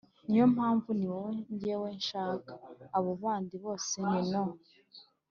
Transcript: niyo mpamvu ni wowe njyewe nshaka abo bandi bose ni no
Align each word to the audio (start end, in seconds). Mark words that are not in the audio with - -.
niyo 0.27 0.45
mpamvu 0.55 0.89
ni 0.97 1.05
wowe 1.11 1.31
njyewe 1.53 1.87
nshaka 1.99 2.53
abo 2.97 3.11
bandi 3.23 3.55
bose 3.65 3.93
ni 4.09 4.21
no 4.31 4.43